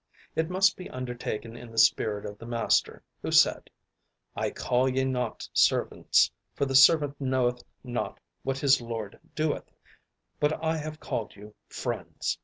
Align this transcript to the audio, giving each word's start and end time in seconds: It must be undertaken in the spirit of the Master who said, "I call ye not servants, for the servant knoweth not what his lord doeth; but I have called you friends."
It 0.35 0.49
must 0.49 0.77
be 0.77 0.89
undertaken 0.89 1.55
in 1.55 1.69
the 1.69 1.77
spirit 1.77 2.25
of 2.25 2.39
the 2.39 2.47
Master 2.47 3.03
who 3.21 3.31
said, 3.31 3.69
"I 4.35 4.49
call 4.49 4.89
ye 4.89 5.03
not 5.05 5.47
servants, 5.53 6.31
for 6.55 6.65
the 6.65 6.73
servant 6.73 7.21
knoweth 7.21 7.63
not 7.83 8.19
what 8.41 8.57
his 8.57 8.81
lord 8.81 9.19
doeth; 9.35 9.69
but 10.39 10.53
I 10.63 10.77
have 10.77 10.99
called 10.99 11.35
you 11.35 11.53
friends." 11.69 12.39